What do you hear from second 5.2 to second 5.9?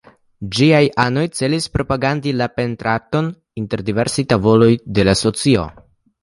socio.